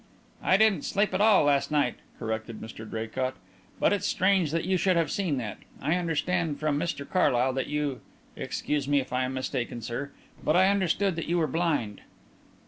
"I 0.41 0.57
didn't 0.57 0.81
sleep 0.83 1.13
at 1.13 1.21
all 1.21 1.43
last 1.43 1.69
night," 1.69 1.93
corrected 2.17 2.59
Mr 2.59 2.89
Draycott. 2.89 3.35
"But 3.79 3.93
it's 3.93 4.07
strange 4.07 4.49
that 4.49 4.65
you 4.65 4.75
should 4.75 4.95
have 4.97 5.11
seen 5.11 5.37
that. 5.37 5.59
I 5.79 5.93
understood 5.93 6.57
from 6.59 6.79
Mr 6.79 7.07
Carlyle 7.07 7.53
that 7.53 7.67
you 7.67 8.01
excuse 8.35 8.87
me 8.87 8.99
if 8.99 9.13
I 9.13 9.25
am 9.25 9.35
mistaken, 9.35 9.79
sir 9.83 10.09
but 10.43 10.55
I 10.55 10.69
understood 10.69 11.15
that 11.17 11.29
you 11.29 11.37
were 11.37 11.45
blind." 11.45 12.01